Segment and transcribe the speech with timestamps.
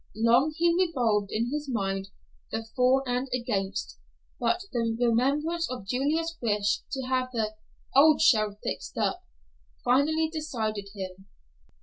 [0.15, 2.07] Long he revolved in his mind
[2.49, 3.99] the for and against,
[4.39, 7.53] but the remembrance of Julia's wish to have the
[7.95, 9.21] "old shell fixed up,"
[9.85, 11.27] finally decided him.